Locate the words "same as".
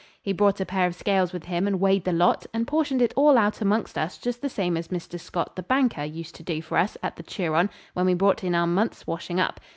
4.49-4.87